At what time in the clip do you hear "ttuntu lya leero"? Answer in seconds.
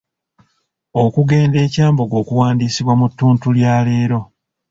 3.11-4.19